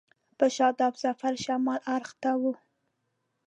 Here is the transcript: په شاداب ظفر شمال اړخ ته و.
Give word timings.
په 0.37 0.45
شاداب 0.55 0.93
ظفر 1.03 1.33
شمال 1.43 1.79
اړخ 1.95 2.11
ته 2.21 2.31
و. 2.41 2.43